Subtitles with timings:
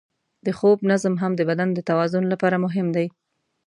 [0.45, 3.07] د خوب نظم هم د بدن د توازن لپاره مهم دی.